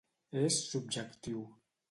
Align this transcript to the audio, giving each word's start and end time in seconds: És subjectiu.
És 0.43 0.57
subjectiu. 0.71 1.47